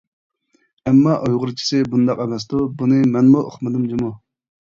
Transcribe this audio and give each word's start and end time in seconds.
ئەمما 0.91 1.17
ئۇيغۇرچىسى 1.27 1.81
بۇنداق 1.91 2.23
ئەمەستۇ 2.25 2.63
بۇنى 2.81 2.99
مەنمۇ 3.13 3.45
ئۇقمىدىم 3.45 3.87
جۇمۇ. 3.95 4.11